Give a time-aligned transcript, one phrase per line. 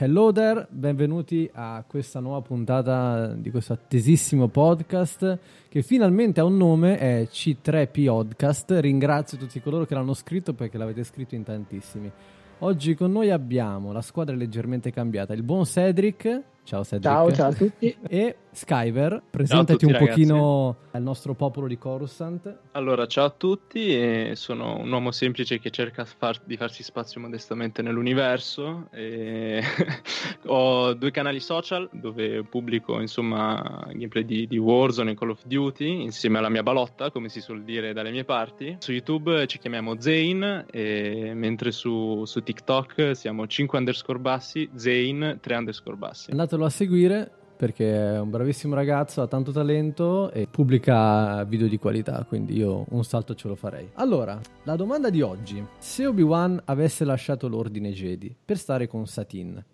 [0.00, 5.38] Hello there, benvenuti a questa nuova puntata di questo attesissimo podcast
[5.68, 8.76] che finalmente ha un nome, è C3P Podcast.
[8.78, 12.08] Ringrazio tutti coloro che l'hanno scritto perché l'avete scritto in tantissimi.
[12.60, 16.42] Oggi con noi abbiamo la squadra leggermente cambiata, il buon Cedric.
[16.68, 17.10] Ciao Cedric.
[17.10, 17.96] Ciao, ciao a tutti.
[18.08, 20.10] E Skyver, presentati tutti, un ragazzi.
[20.10, 22.58] pochino al nostro popolo di Coruscant.
[22.72, 27.20] Allora, ciao a tutti, e sono un uomo semplice che cerca far- di farsi spazio
[27.20, 28.88] modestamente nell'universo.
[28.90, 29.62] E
[30.46, 36.02] ho due canali social dove pubblico insomma gameplay di, di Warzone e Call of Duty
[36.02, 38.76] insieme alla mia balotta, come si suol dire dalle mie parti.
[38.80, 45.38] Su YouTube ci chiamiamo Zane, e mentre su, su TikTok siamo 5 underscore bassi, Zane
[45.40, 46.30] 3 underscore bassi.
[46.58, 51.76] Andatelo a seguire perché è un bravissimo ragazzo, ha tanto talento e pubblica video di
[51.76, 53.90] qualità, quindi io un salto ce lo farei.
[53.94, 55.64] Allora, la domanda di oggi.
[55.78, 59.64] Se Obi-Wan avesse lasciato l'ordine Jedi per stare con Satine,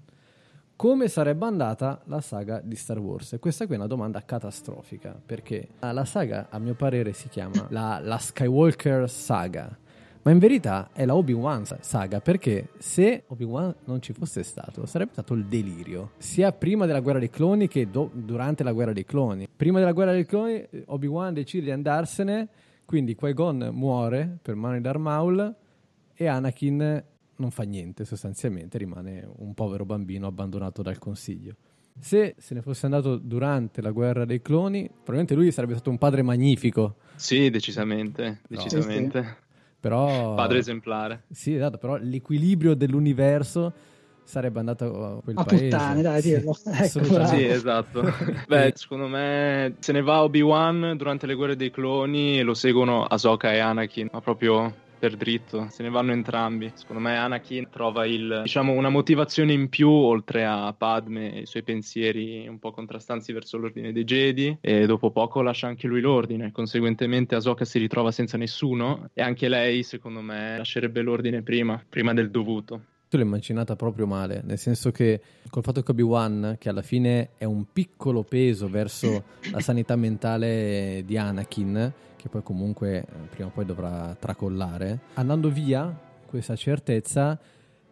[0.77, 3.35] come sarebbe andata la saga di Star Wars?
[3.35, 7.67] E questa qui è una domanda catastrofica, perché la saga, a mio parere, si chiama
[7.69, 9.79] la, la Skywalker Saga.
[10.25, 15.13] Ma in verità è la Obi-Wan saga perché se Obi-Wan non ci fosse stato sarebbe
[15.13, 19.05] stato il delirio sia prima della guerra dei cloni che do- durante la guerra dei
[19.05, 19.47] cloni.
[19.55, 22.49] Prima della guerra dei cloni eh, Obi-Wan decide di andarsene,
[22.87, 25.55] quindi Qui-Gon muore per mano di Darth Maul
[26.15, 27.05] e Anakin
[27.37, 31.55] non fa niente sostanzialmente, rimane un povero bambino abbandonato dal consiglio.
[31.99, 35.99] Se se ne fosse andato durante la guerra dei cloni, probabilmente lui sarebbe stato un
[35.99, 38.39] padre magnifico, Sì, decisamente, No.
[38.49, 39.43] decisamente.
[39.85, 40.35] Però...
[40.35, 41.25] Padre esemplare.
[41.31, 43.71] Sì, esatto, però l'equilibrio dell'universo
[44.25, 45.65] sarebbe andato a quel A paese.
[45.65, 46.57] puttane, dai, dirlo.
[46.65, 47.27] Ecco.
[47.27, 48.03] Sì, esatto.
[48.49, 53.05] Beh, secondo me se ne va Obi-Wan durante le guerre dei cloni e lo seguono
[53.05, 56.71] Ahsoka e Anakin, ma proprio per dritto, se ne vanno entrambi.
[56.73, 61.47] Secondo me Anakin trova il, diciamo, una motivazione in più oltre a Padme e i
[61.47, 66.01] suoi pensieri un po' contrastanti verso l'ordine dei Jedi e dopo poco lascia anche lui
[66.01, 66.53] l'ordine.
[66.53, 72.15] Conseguentemente Ahsoka si ritrova senza nessuno e anche lei, secondo me, lascerebbe l'ordine prima, prima
[72.15, 72.81] del dovuto.
[73.17, 75.21] L'hai immaginata proprio male, nel senso che
[75.51, 81.03] col fatto che Obi-Wan, che alla fine è un piccolo peso verso la sanità mentale
[81.07, 87.39] di Anakin, che poi comunque eh, prima o poi dovrà tracollare, andando via questa certezza,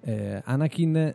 [0.00, 1.14] eh, Anakin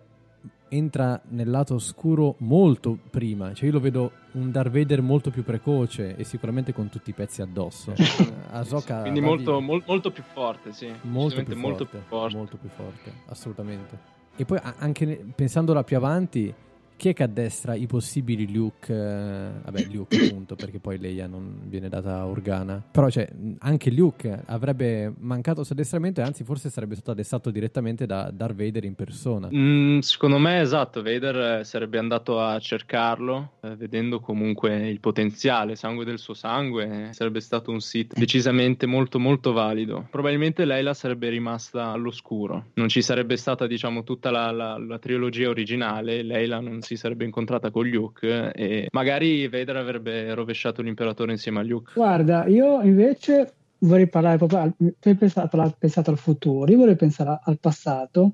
[0.70, 5.44] entra nel lato oscuro molto prima, cioè io lo vedo un Darth Vader molto più
[5.44, 7.94] precoce e sicuramente con tutti i pezzi addosso.
[7.96, 8.06] Eh,
[8.52, 10.92] Ahsoka Quindi molto, mol- molto più forte, sì.
[11.02, 12.36] molto più, forte, molto più forte.
[12.36, 14.16] molto più forte, assolutamente.
[14.36, 16.54] E poi anche pensandola più avanti,
[16.98, 18.94] chi è che addestra i possibili Luke?
[18.94, 22.84] eh, vabbè, Luke appunto, perché poi Leia non viene data Organa.
[22.92, 23.28] Però cioè,
[23.60, 28.56] anche Luke avrebbe mancato su addestramento e anzi forse sarebbe stato addestrato direttamente da Darth
[28.56, 29.50] Vader in persona.
[29.54, 35.76] Mm, secondo me, esatto, Vader eh, sarebbe andato a cercarlo, eh, vedendo comunque il potenziale,
[35.76, 40.08] sangue del suo sangue, eh, sarebbe stato un Sith decisamente molto molto valido.
[40.10, 45.50] Probabilmente Leila sarebbe rimasta all'oscuro, non ci sarebbe stata diciamo tutta la, la- la trilogia
[45.50, 51.34] originale, Leila non si sarebbe incontrata con Luke eh, e magari Vader avrebbe rovesciato l'imperatore
[51.34, 51.92] insieme a Luke.
[51.96, 56.96] Guarda, io invece vorrei parlare proprio, al, tu hai pensato, pensato al futuro, io vorrei
[56.96, 58.32] pensare al passato,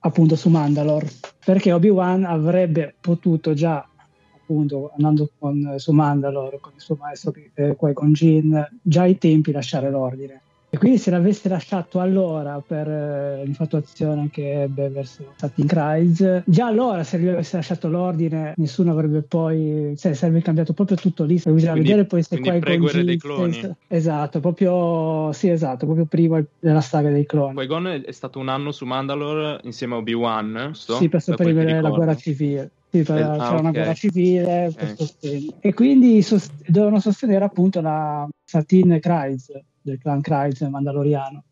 [0.00, 1.08] appunto su Mandalore,
[1.44, 3.88] perché Obi-Wan avrebbe potuto già,
[4.36, 9.50] appunto, andando con, su Mandalore, con il suo maestro eh, Qui-Gon Jinn, già ai tempi
[9.50, 10.42] lasciare l'ordine.
[10.74, 16.64] E quindi se l'avesse lasciato allora per eh, l'infatuazione che ebbe verso Satine Kryze, già
[16.68, 21.34] allora se lui avesse lasciato l'ordine nessuno avrebbe poi, cioè sarebbe cambiato proprio tutto lì,
[21.34, 23.60] bisogna Quindi- vedere poi se qua pre-guerre dei cloni.
[23.86, 27.52] Esatto, proprio, sì esatto, proprio prima della saga dei cloni.
[27.52, 30.94] Qui-Gon è è stato un anno su Mandalore insieme a Obi-Wan, giusto?
[30.96, 32.70] Sì, per sopprimere la guerra civile.
[32.90, 34.74] Sì, per- Eh, c'era ah, una guerra civile Ok.
[34.74, 35.52] per sostegno.
[35.60, 41.44] E quindi sost- dovevano sostenere appunto la Satine Kryze del clan Kryze mandaloriano.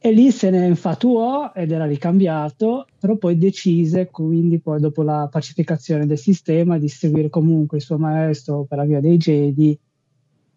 [0.00, 5.28] E lì se ne infatuò ed era ricambiato, però poi decise, quindi poi dopo la
[5.30, 9.78] pacificazione del sistema, di seguire comunque il suo maestro per la via dei Jedi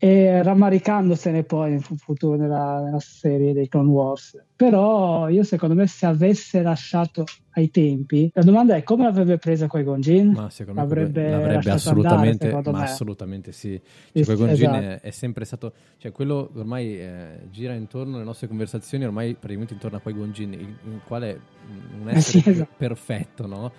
[0.04, 4.36] e rammaricandosene poi in fu- futuro nella, nella serie dei Clone Wars.
[4.56, 9.68] Però io secondo me se avesse lasciato ai tempi, la domanda è come l'avrebbe presa
[9.68, 10.34] Qui-Gon Jinn?
[10.34, 12.84] Ma secondo me L'avrebbe assolutamente, andare, me.
[12.84, 13.80] assolutamente sì.
[14.12, 14.86] Sì, Cioè, Qui-Gon Jinn esatto.
[14.86, 19.74] è, è sempre stato, cioè quello ormai eh, gira intorno alle nostre conversazioni, ormai praticamente
[19.74, 21.38] intorno a Qui-Gon Jinn, il, il quale è
[22.02, 22.74] un Eh sì, essere esatto.
[22.76, 23.72] perfetto, no?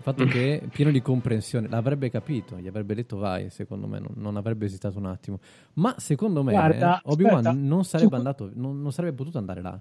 [0.00, 3.98] Il fatto che è pieno di comprensione, l'avrebbe capito, gli avrebbe detto vai, secondo me,
[3.98, 5.38] non, non avrebbe esitato un attimo.
[5.74, 7.52] Ma secondo me Guarda, Obi-Wan aspetta.
[7.52, 9.78] non sarebbe andato, non, non sarebbe potuto andare là.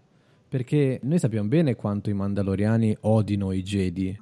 [0.50, 4.20] Perché noi sappiamo bene quanto i Mandaloriani odino i Jedi.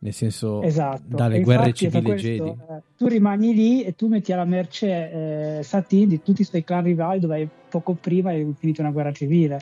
[0.00, 1.02] nel senso esatto.
[1.06, 2.48] dalle guerre civili questo, Jedi.
[2.48, 6.62] Eh, tu rimani lì e tu metti alla merce eh, Satin di tutti i suoi
[6.62, 9.60] clan rivali dove poco prima hai finito una guerra civile.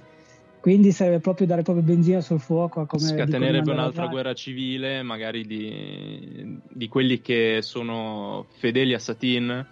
[0.66, 2.86] Quindi serve proprio dare proprio benzina sul fuoco.
[2.86, 9.66] Come Scatenerebbe un'altra guerra civile, magari di, di quelli che sono fedeli a Satin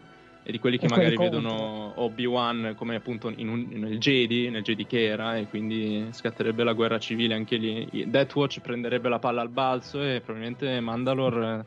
[0.45, 4.87] e di quelli che magari vedono Obi-Wan come appunto in un, nel Jedi, nel Jedi
[4.87, 8.07] che era, e quindi scatterebbe la guerra civile anche lì.
[8.07, 11.65] Death Watch prenderebbe la palla al balzo e probabilmente Mandalore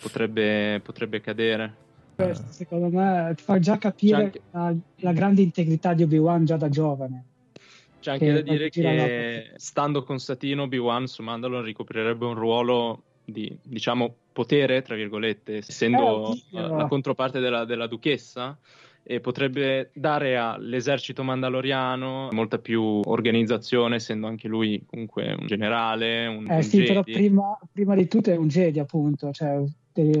[0.00, 1.74] potrebbe, potrebbe cadere.
[2.14, 4.40] Questo secondo me fa già capire anche...
[4.52, 7.24] la, la, grande integrità di Obi-Wan già da giovane.
[8.00, 13.56] C'è anche da dire che stando con Satino, Obi-Wan su Mandalore ricoprirebbe un ruolo di,
[13.62, 18.56] diciamo, potere, tra virgolette, essendo eh, la controparte della, della duchessa,
[19.02, 26.26] e potrebbe dare all'esercito mandaloriano molta più organizzazione, essendo anche lui comunque un generale.
[26.26, 26.88] Un, eh un sì, Jedi.
[26.88, 29.62] però prima, prima, di tutto è un Jedi, appunto, cioè,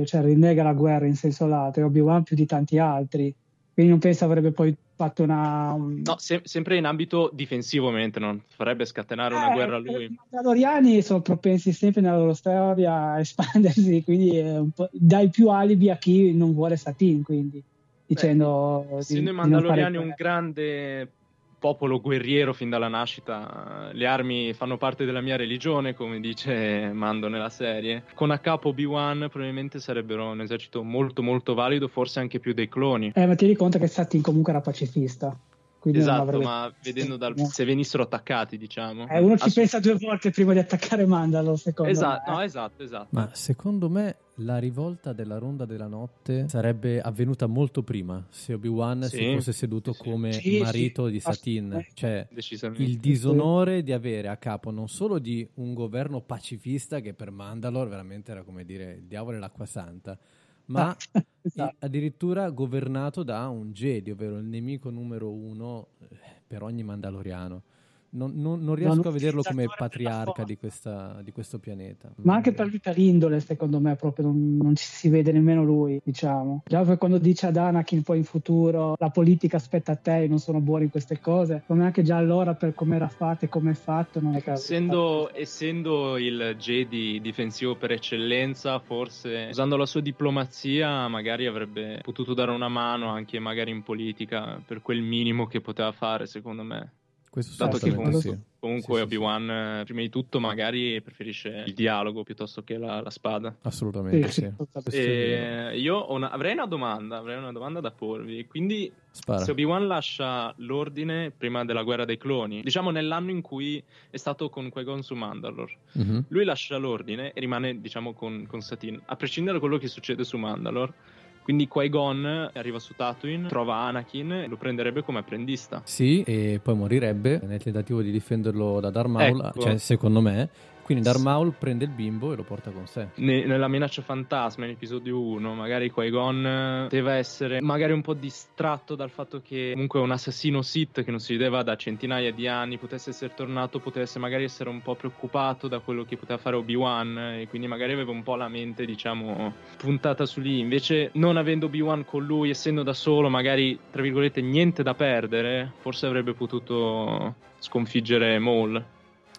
[0.04, 3.34] cioè rinnega la guerra in senso lato, e Obi-Wan più di tanti altri.
[3.78, 5.72] Quindi non penso avrebbe poi fatto una...
[5.76, 10.02] No, se- sempre in ambito difensivo, mentre non farebbe scatenare eh, una guerra a lui.
[10.06, 14.42] I Mandaloriani sono propensi sempre nella loro storia a espandersi, quindi
[14.90, 17.62] dai più alibi a chi non vuole Satin, quindi
[18.04, 18.84] dicendo...
[18.90, 21.12] Beh, essendo i Mandaloriani un grande
[21.58, 23.90] popolo guerriero fin dalla nascita.
[23.92, 28.04] Le armi fanno parte della mia religione, come dice Mando nella serie.
[28.14, 32.68] Con a capo Obi-Wan probabilmente sarebbero un esercito molto molto valido, forse anche più dei
[32.68, 33.12] cloni.
[33.14, 35.36] Eh, ma ti rendi conto che Satin comunque era pacifista.
[35.82, 36.44] Esatto, avrebbe...
[36.44, 37.34] ma vedendo dal...
[37.46, 39.06] se venissero attaccati, diciamo.
[39.08, 39.54] Eh, uno ci Ass...
[39.54, 42.36] pensa due volte prima di attaccare Mandalo, secondo esatto, me.
[42.36, 43.08] No, esatto, esatto.
[43.10, 49.02] Ma secondo me la rivolta della ronda della notte sarebbe avvenuta molto prima se Obi-Wan
[49.04, 49.16] sì.
[49.16, 50.02] si fosse seduto sì.
[50.02, 51.86] come sì, marito di Satin.
[51.94, 52.28] Cioè,
[52.76, 57.88] il disonore di avere a capo non solo di un governo pacifista che per Mandalore
[57.88, 60.18] veramente era come dire il diavolo e l'acqua santa,
[60.66, 60.94] ma
[61.48, 61.76] esatto.
[61.80, 66.16] addirittura governato da un Jedi, ovvero il nemico numero uno eh,
[66.46, 67.62] per ogni Mandaloriano.
[68.10, 72.10] Non, non, non riesco no, a vederlo come patriarca di, questa, di, questo pianeta.
[72.22, 76.00] Ma anche per, per l'indole, secondo me, proprio non, non, ci si vede nemmeno lui,
[76.02, 76.62] diciamo.
[76.66, 80.60] Già quando dice ad Anakin poi in futuro la politica aspetta a te, non sono
[80.60, 83.74] buoni in queste cose, come anche già allora per come era fatto e come è
[83.74, 84.62] fatto, non è caso.
[84.62, 92.34] Essendo, essendo il Jedi difensivo per eccellenza, forse usando la sua diplomazia magari avrebbe potuto
[92.34, 96.92] dare una mano anche magari in politica per quel minimo che poteva fare, secondo me.
[97.30, 98.38] Questo Dato che comunque, sì.
[98.58, 99.80] comunque sì, Obi-Wan, sì.
[99.80, 103.54] Eh, prima di tutto, magari preferisce il dialogo piuttosto che la, la spada.
[103.62, 104.50] Assolutamente sì.
[104.90, 108.46] E io una, avrei una domanda, avrei una domanda da porvi.
[108.46, 109.44] Quindi, Spara.
[109.44, 114.48] se Obi-Wan lascia l'ordine prima della guerra dei cloni, diciamo nell'anno in cui è stato
[114.48, 116.20] con Qui-Gon su Mandalore, mm-hmm.
[116.28, 119.00] lui lascia l'ordine e rimane, diciamo, con, con Satine.
[119.04, 121.16] A prescindere da quello che succede su Mandalore,
[121.48, 125.80] quindi Qui-Gon arriva su Tatooine, trova Anakin e lo prenderebbe come apprendista.
[125.82, 129.60] Sì, e poi morirebbe nel tentativo di difenderlo da Darth Maul, ecco.
[129.62, 130.50] cioè secondo me
[130.88, 133.08] quindi Darth Maul prende il bimbo e lo porta con sé.
[133.16, 138.94] Ne, nella minaccia fantasma, in episodio 1, magari Qui-Gon deve essere magari un po' distratto
[138.94, 142.78] dal fatto che comunque un assassino Sith che non si vedeva da centinaia di anni
[142.78, 147.18] potesse essere tornato, potesse magari essere un po' preoccupato da quello che poteva fare Obi-Wan
[147.40, 150.58] e quindi magari aveva un po' la mente, diciamo, puntata su lì.
[150.58, 155.70] Invece non avendo Obi-Wan con lui, essendo da solo, magari, tra virgolette, niente da perdere,
[155.80, 158.96] forse avrebbe potuto sconfiggere Maul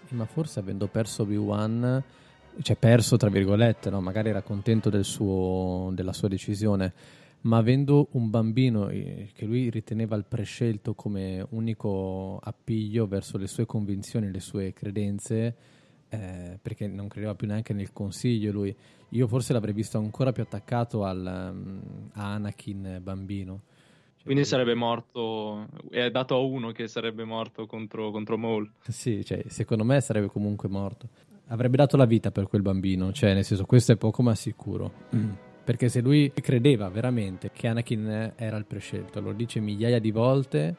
[0.09, 2.03] ma forse avendo perso Obi-Wan,
[2.61, 4.01] cioè perso tra virgolette, no?
[4.01, 6.93] magari era contento del suo, della sua decisione,
[7.41, 13.47] ma avendo un bambino eh, che lui riteneva il prescelto come unico appiglio verso le
[13.47, 15.55] sue convinzioni, le sue credenze,
[16.09, 18.75] eh, perché non credeva più neanche nel consiglio lui,
[19.09, 23.61] io forse l'avrei visto ancora più attaccato al, um, a Anakin bambino.
[24.23, 28.69] Quindi sarebbe morto, è dato a uno che sarebbe morto contro, contro Maul.
[28.87, 31.07] Sì, cioè, secondo me sarebbe comunque morto.
[31.47, 34.91] Avrebbe dato la vita per quel bambino, cioè nel senso questo è poco ma sicuro.
[35.15, 35.29] Mm.
[35.63, 40.75] Perché se lui credeva veramente che Anakin era il prescelto, lo dice migliaia di volte,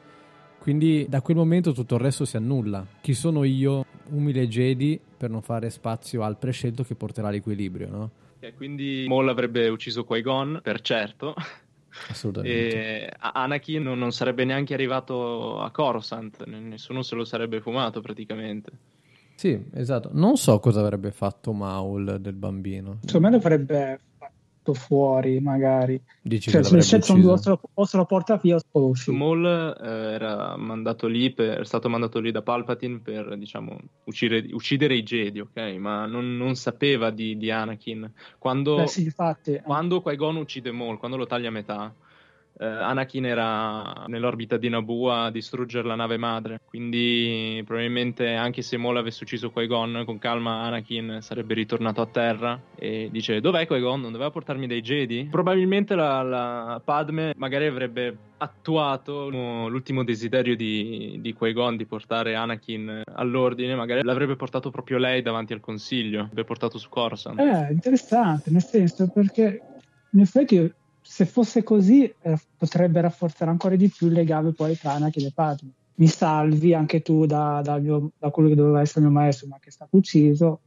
[0.59, 2.85] quindi da quel momento tutto il resto si annulla.
[3.01, 8.11] Chi sono io, umile Jedi, per non fare spazio al prescelto che porterà l'equilibrio, no?
[8.39, 11.33] E quindi Maul avrebbe ucciso Qui-Gon, per certo,
[12.09, 13.05] Assolutamente.
[13.05, 18.71] E Anakin non, non, sarebbe neanche arrivato a Coruscant, nessuno se lo sarebbe fumato praticamente.
[19.35, 20.09] Sì, esatto.
[20.13, 22.99] Non so cosa avrebbe fatto Maul del bambino.
[23.01, 23.99] Secondo me lo farebbe
[24.73, 26.01] fuori, magari.
[26.21, 28.55] Dici cioè, che se le l'avrebbe scelte o se lo, o se lo porta via
[28.55, 29.11] o lo uscì.
[29.11, 34.47] Maul eh, era mandato lì per, è stato mandato lì da Palpatine per, diciamo, uccidere,
[34.53, 35.57] uccidere i Jedi, ok?
[35.79, 38.11] Ma non, non sapeva di, di Anakin.
[38.37, 39.59] Quando, Beh, sì, infatti.
[39.63, 41.93] quando Qui-Gon uccide Maul, quando lo taglia a metà,
[42.57, 46.59] eh, Anakin era nell'orbita di Naboo a distruggere la nave madre.
[46.65, 52.59] Quindi probabilmente anche se Maul avesse ucciso Qui-Gon, con calma Anakin sarebbe ritornato a terra
[52.75, 54.01] e dice dov'è Qui-Gon?
[54.01, 55.27] Non doveva portarmi dei Jedi?
[55.29, 63.03] Probabilmente la, la Padme magari avrebbe attuato l'ultimo desiderio di, di Qui-Gon di portare Anakin
[63.13, 67.39] all'ordine, magari l'avrebbe portato proprio lei davanti al consiglio, l'avrebbe portato su Coruscant.
[67.39, 69.61] Eh, interessante, nel senso perché
[70.09, 74.93] in effetti se fosse così eh, potrebbe rafforzare ancora di più il legame poi tra
[74.93, 75.69] Anakin e Padme.
[75.95, 79.47] Mi salvi anche tu da, da mio- da quello che doveva essere il mio maestro
[79.47, 80.59] ma che è stato ucciso.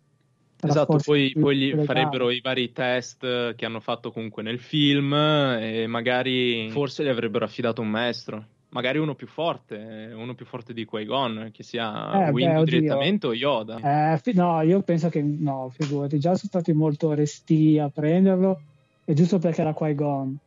[0.66, 5.86] Esatto, poi, poi gli farebbero i vari test che hanno fatto comunque nel film e
[5.86, 8.46] magari forse gli avrebbero affidato un maestro.
[8.70, 12.80] Magari uno più forte, uno più forte di Qui-Gon, che sia Eh, beh, Windu oddio.
[12.80, 14.18] direttamente o Yoda.
[14.18, 18.60] Eh, no, io penso che no, figurati, già sono stati molto resti a prenderlo,
[19.04, 20.38] e giusto perché era Qui-Gon.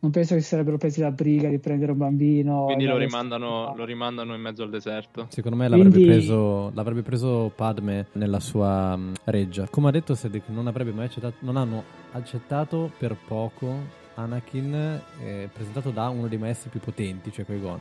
[0.00, 2.64] Non penso che si sarebbero presi la briga di prendere un bambino.
[2.66, 5.28] Quindi lo rimandano, lo rimandano in mezzo al deserto.
[5.30, 9.66] Secondo me l'avrebbe, Quindi- preso, l'avrebbe preso Padme nella sua mh, reggia.
[9.70, 11.82] Come ha detto Cedric, non avrebbe mai accettato, non hanno
[12.12, 14.74] accettato per poco Anakin
[15.22, 17.80] eh, presentato da uno dei maestri più potenti, cioè Qui-Gon.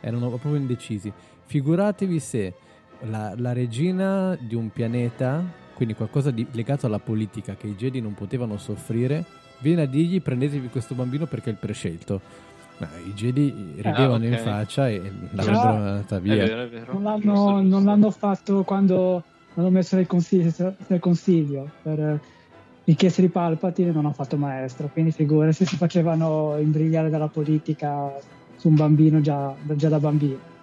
[0.00, 1.12] Erano proprio indecisi.
[1.44, 2.54] Figuratevi se
[3.00, 5.44] la, la regina di un pianeta,
[5.74, 9.24] quindi qualcosa di legato alla politica che i Jedi non potevano soffrire,
[9.60, 12.20] viene a dirgli prendetevi questo bambino perché è il prescelto.
[12.78, 14.38] Ma i Jedi ridevano in ok.
[14.38, 16.34] faccia e l'avrebbero andata È via.
[16.36, 16.92] vero, è vero.
[16.92, 17.60] Non l'hanno, giusto.
[17.62, 19.22] non l'hanno fatto quando
[19.54, 20.52] l'hanno messo nel consiglio,
[20.86, 22.20] nel consiglio per eh,
[22.84, 28.12] richieste di Palpatine non hanno fatto maestro, quindi figura se si facevano imbrigliare dalla politica
[28.56, 30.56] su un bambino già, già da bambino.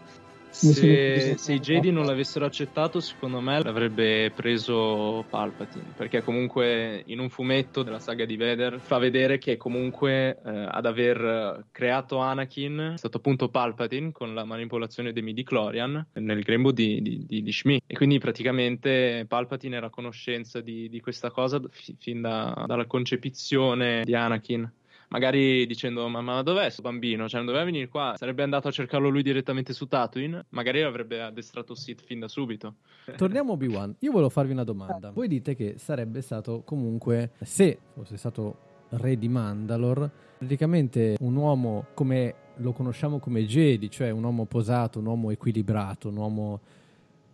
[0.55, 1.59] Se, se i.
[1.59, 5.93] Jedi non l'avessero accettato, secondo me l'avrebbe preso Palpatine.
[5.95, 10.85] Perché comunque in un fumetto della saga di Vader fa vedere che comunque eh, ad
[10.85, 17.01] aver creato Anakin è stato appunto Palpatine con la manipolazione dei midi-chlorian nel grembo di,
[17.01, 17.81] di, di, di Shmi.
[17.85, 22.85] E quindi praticamente Palpatine era a conoscenza di, di questa cosa fi- fin da- dalla
[22.85, 24.71] concepizione di Anakin
[25.15, 27.29] magari dicendo ma, ma dov'è questo bambino?
[27.29, 31.22] Cioè non doveva venire qua, sarebbe andato a cercarlo lui direttamente su Tatooine, magari avrebbe
[31.22, 32.75] addestrato Sith fin da subito.
[33.15, 33.95] Torniamo a Obi-Wan.
[34.00, 35.12] Io volevo farvi una domanda.
[35.12, 38.57] Voi dite che sarebbe stato comunque, se fosse stato
[38.89, 45.00] re di Mandalore, praticamente un uomo come lo conosciamo come Jedi, cioè un uomo posato,
[45.00, 46.62] un uomo equilibrato, un uomo...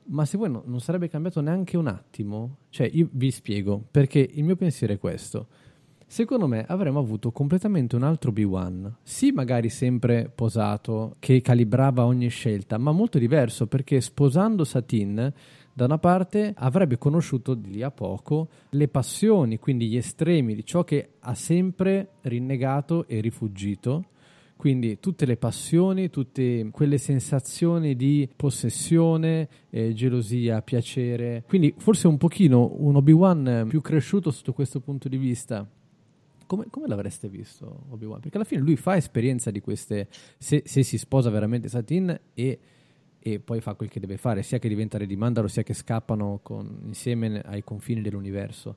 [0.03, 2.57] Ma se voi no- non sarebbe cambiato neanche un attimo?
[2.69, 5.47] Cioè, io vi spiego, perché il mio pensiero è questo.
[6.11, 12.27] Secondo me avremmo avuto completamente un altro B1, sì magari sempre posato, che calibrava ogni
[12.27, 15.31] scelta, ma molto diverso perché sposando Satin
[15.71, 20.65] da una parte avrebbe conosciuto di lì a poco le passioni, quindi gli estremi di
[20.65, 24.07] ciò che ha sempre rinnegato e rifugito,
[24.57, 32.17] quindi tutte le passioni, tutte quelle sensazioni di possessione, eh, gelosia, piacere, quindi forse un
[32.17, 35.65] pochino un Obi-Wan più cresciuto sotto questo punto di vista.
[36.51, 38.20] Come, come l'avreste visto Obi-Wan?
[38.20, 42.60] Perché alla fine lui fa esperienza di queste, se, se si sposa veramente Satin e,
[43.17, 45.74] e poi fa quel che deve fare, sia che diventa re di Mandalore, sia che
[45.74, 48.75] scappano con- insieme ai confini dell'universo.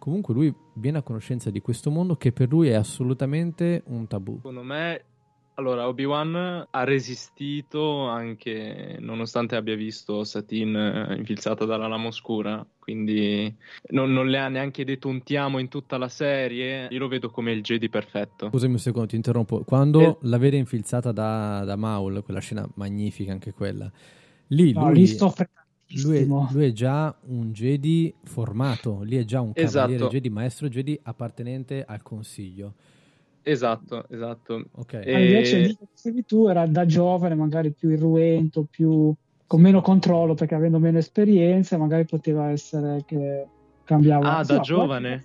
[0.00, 4.34] Comunque lui viene a conoscenza di questo mondo che per lui è assolutamente un tabù.
[4.38, 5.04] Secondo me,
[5.54, 13.54] allora, Obi-Wan ha resistito anche nonostante abbia visto Satine eh, infilzata dalla lama oscura, quindi
[13.90, 16.88] non, non le ha neanche detto un ti amo in tutta la serie.
[16.90, 18.48] Io lo vedo come il Jedi perfetto.
[18.48, 19.62] Scusami un secondo, ti interrompo.
[19.64, 20.16] Quando Eh.
[20.22, 23.90] la vede infilzata da, da Maul, quella scena magnifica anche quella,
[24.48, 25.50] lì No, lui, lì soffre
[26.02, 30.08] lui, è, lui è già un Jedi formato, lì è già un cavaliere Esatto.
[30.08, 32.74] Jedi, maestro Jedi appartenente al consiglio.
[33.42, 34.64] Esatto, esatto.
[34.72, 34.94] Ok.
[34.94, 39.12] E- Ma invece lì, dicevi tu, era da giovane, magari più irruento, più
[39.46, 43.46] con meno controllo perché avendo meno esperienza, magari poteva essere che
[43.84, 44.38] cambiava.
[44.38, 45.24] Ah, Sì, da no, giovane?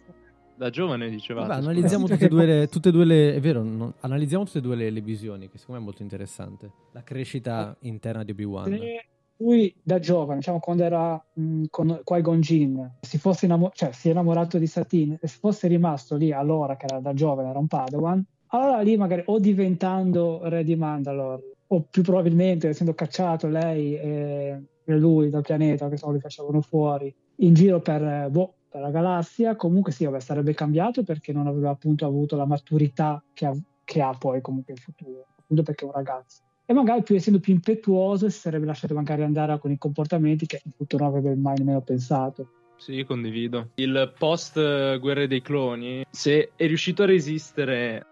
[0.55, 1.47] Da giovane dicevate.
[1.47, 3.35] Vabbè, analizziamo Sì, tutte e, due le, tutte e due le.
[3.35, 6.01] È vero, no, analizziamo tutte e due le, le visioni, che secondo me è molto
[6.01, 6.71] interessante.
[6.93, 8.73] La crescita interna di Obi-Wan.
[8.73, 9.05] Se
[9.37, 14.07] lui da giovane, diciamo quando era mh, con Qui-Gon Jinn, si fosse innamo- cioè, si
[14.09, 17.59] è innamorato di Satine e se fosse rimasto lì allora che era da giovane, era
[17.59, 23.47] un Padawan, allora lì magari o diventando re di Mandalore o più probabilmente essendo cacciato
[23.47, 28.53] lei e, lui dal pianeta, che so, li facevano fuori in giro per, eh, boh,
[28.71, 29.57] la galassia.
[29.57, 33.53] Comunque sì, vabbè, sarebbe cambiato perché non aveva appunto avuto la maturità che ha,
[33.83, 36.46] che ha poi comunque in futuro, appunto perché è un ragazzo.
[36.69, 40.59] E magari più essendo più impetuoso si sarebbe lasciato magari andare con i comportamenti che
[40.65, 42.49] in futuro non avrebbe mai nemmeno pensato.
[42.75, 43.69] Sì, condivido.
[43.75, 44.55] Il post
[44.99, 48.05] Guerre dei Cloni, se è riuscito a resistere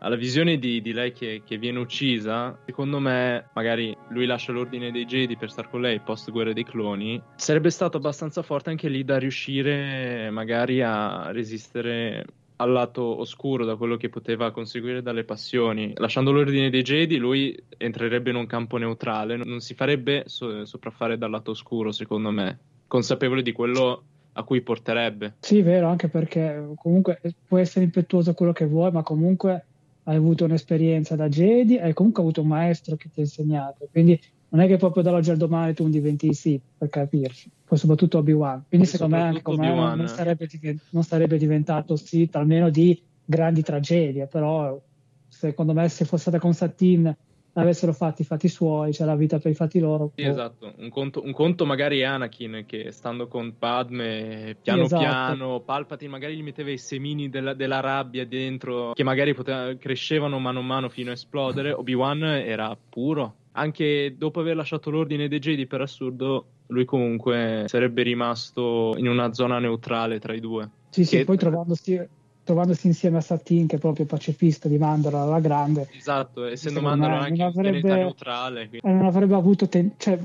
[0.00, 4.90] alla visione di, di lei che, che, viene uccisa, secondo me, magari lui lascia l'ordine
[4.90, 8.88] dei Jedi per star con lei post guerra dei cloni, sarebbe stato abbastanza forte anche
[8.88, 15.24] lì da riuscire magari a resistere al lato oscuro da quello che poteva conseguire dalle
[15.24, 15.92] passioni.
[15.96, 21.18] Lasciando l'ordine dei Jedi, lui entrerebbe in un campo neutrale, non si farebbe so- sopraffare
[21.18, 25.36] dal lato oscuro, secondo me, consapevole di quello a cui porterebbe.
[25.40, 29.66] Sì, vero, anche perché comunque può essere impetuoso quello che vuoi, ma comunque
[30.04, 34.18] hai avuto un'esperienza da Jedi, hai comunque avuto un maestro che ti ha insegnato, quindi
[34.52, 38.64] non è che proprio dall'oggi al domani tu diventi sì, per capirci, poi soprattutto Obi-Wan.
[38.68, 40.46] Quindi secondo me anche come non sarebbe,
[40.90, 44.78] non sarebbe diventato Sith, almeno di grandi tragedie, però
[45.26, 47.16] secondo me se fosse stata con Satine
[47.54, 50.12] avessero fatti i fatti suoi, cioè la vita per i fatti loro.
[50.14, 54.94] Sì, esatto, un conto, un conto, magari è Anakin che stando con Padme piano sì,
[54.94, 55.34] esatto.
[55.34, 60.38] piano, Palpatine magari gli metteva i semini della, della rabbia dentro che magari poteva, crescevano
[60.38, 63.36] mano a mano fino a esplodere, Obi-Wan era puro.
[63.52, 69.32] Anche dopo aver lasciato l'ordine dei Jedi per assurdo, lui comunque sarebbe rimasto in una
[69.32, 70.68] zona neutrale tra i due.
[70.90, 72.00] Sì, sì, poi trovandosi
[72.44, 77.20] trovandosi insieme a Satin che è proprio pacifista di Mandalor alla grande esatto essendo Mandalor
[77.20, 78.80] anche avrebbe, un neutrale quindi.
[78.82, 80.18] non avrebbe avuto ten- cioè,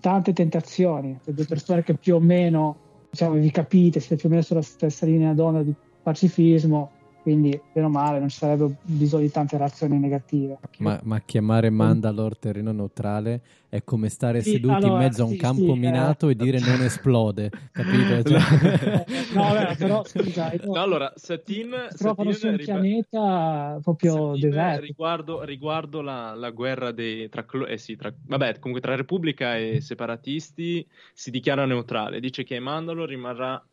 [0.00, 2.76] tante tentazioni le due persone che più o meno
[3.08, 6.90] diciamo vi capite siete più o meno sulla stessa linea d'onda di pacifismo
[7.22, 10.58] quindi meno male non ci sarebbe bisogno di tante reazioni negative.
[10.78, 15.24] Ma, ma chiamare Mandalore terreno neutrale è come stare sì, seduti allora, in mezzo a
[15.24, 16.32] un sì, campo sì, minato eh.
[16.32, 18.22] e dire non esplode, capito?
[18.28, 19.04] Cioè...
[19.34, 22.72] no, vabbè, però scusa, no, allora Satine, trovano su un riba...
[22.72, 24.84] pianeta proprio deserto.
[24.84, 29.80] Riguardo, riguardo la, la, guerra dei, tra, eh sì, tra, vabbè, comunque tra Repubblica e
[29.80, 33.64] separatisti si dichiara neutrale, dice che Mandalore rimarrà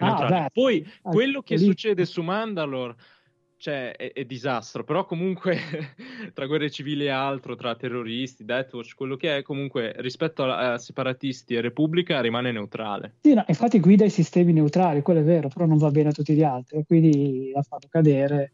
[0.00, 1.64] Ah, Poi ah, quello che lì.
[1.64, 2.96] succede su Mandalore
[3.60, 5.58] cioè, è, è, disastro, però comunque
[6.32, 10.78] tra guerre civili e altro, tra terroristi, Deathwatch, quello che è, comunque rispetto a, a
[10.78, 13.16] separatisti e Repubblica rimane neutrale.
[13.20, 16.12] Sì, no, infatti guida i sistemi neutrali, quello è vero, però non va bene a
[16.12, 18.52] tutti gli altri, quindi l'ha fatto cadere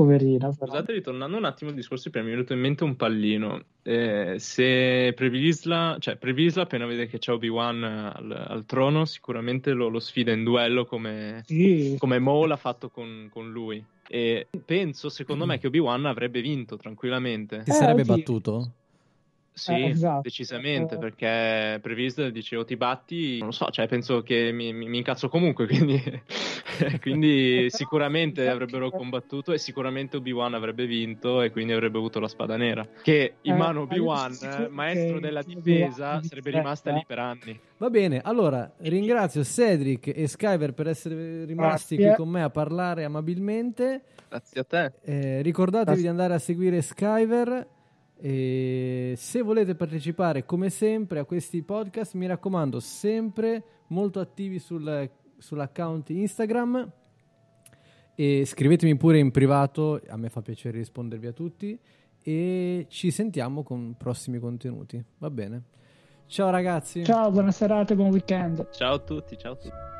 [0.00, 0.50] poverina.
[0.50, 0.70] Però.
[0.70, 3.62] Scusate, ritornando un attimo al discorso prima, mi è venuto in mente un pallino.
[3.82, 9.88] Eh, se Previsla, cioè Previsla appena vede che c'è Obi-Wan al, al trono, sicuramente lo,
[9.88, 11.96] lo, sfida in duello come, sì.
[11.98, 13.82] come Mo l'ha fatto con, con, lui.
[14.08, 17.62] E penso, secondo me, che Obi-Wan avrebbe vinto tranquillamente.
[17.64, 18.14] Si eh, sarebbe oddio.
[18.16, 18.72] battuto?
[19.60, 20.22] Sì, eh, esatto.
[20.22, 20.98] decisamente, eh.
[20.98, 25.28] perché previsto dicevo ti batti, non lo so, cioè penso che mi, mi, mi incazzo
[25.28, 26.02] comunque, quindi,
[27.02, 32.56] quindi sicuramente avrebbero combattuto e sicuramente Obi-Wan avrebbe vinto e quindi avrebbe avuto la spada
[32.56, 37.60] nera, che in eh, mano Obi-Wan, maestro della difesa, sarebbe rimasta lì per anni.
[37.76, 42.14] Va bene, allora ringrazio Cedric e Skyver per essere rimasti Grazie.
[42.14, 44.04] qui con me a parlare amabilmente.
[44.26, 44.92] Grazie a te.
[45.02, 46.02] Eh, ricordatevi Grazie.
[46.02, 47.78] di andare a seguire Skyver
[48.22, 55.10] e se volete partecipare come sempre a questi podcast, mi raccomando, sempre molto attivi sul,
[55.38, 56.92] sull'account Instagram
[58.14, 61.78] e scrivetemi pure in privato, a me fa piacere rispondervi a tutti
[62.22, 65.02] e ci sentiamo con prossimi contenuti.
[65.16, 65.62] Va bene?
[66.26, 67.02] Ciao ragazzi.
[67.02, 68.68] Ciao, buona serata e buon weekend.
[68.72, 69.99] Ciao a tutti, ciao a tutti.